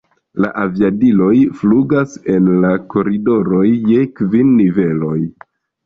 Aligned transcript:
La 0.45 0.49
aviadiloj 0.61 1.35
flugis 1.59 2.17
en 2.37 2.51
la 2.65 2.73
koridoroj 2.97 3.65
je 3.95 4.11
kvin 4.19 4.55
niveloj. 4.67 5.17